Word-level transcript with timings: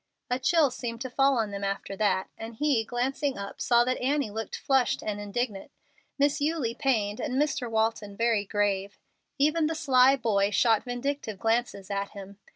A 0.31 0.39
chill 0.39 0.71
seemed 0.71 0.99
to 1.01 1.11
fall 1.11 1.37
on 1.37 1.51
them 1.51 1.63
after 1.63 1.95
that; 1.95 2.27
and 2.35 2.55
he, 2.55 2.83
glancing 2.83 3.37
up, 3.37 3.61
saw 3.61 3.83
that 3.83 3.99
Annie 4.01 4.31
looked 4.31 4.55
flushed 4.57 5.03
and 5.03 5.21
indignant, 5.21 5.69
Miss 6.17 6.41
Eulie 6.41 6.73
pained, 6.73 7.19
and 7.19 7.39
Mr. 7.39 7.69
Walton 7.69 8.17
very 8.17 8.43
grave. 8.43 8.97
Even 9.37 9.67
the 9.67 9.79
little 9.87 10.17
boy 10.17 10.49
shot 10.49 10.85
vindictive 10.85 11.37
glances 11.37 11.91
at 11.91 12.13
him. 12.13 12.39